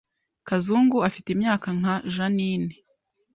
Kazungu 0.47 0.97
afite 1.09 1.27
imyaka 1.35 1.67
nka 1.79 1.95
Jeaninne 2.13 2.75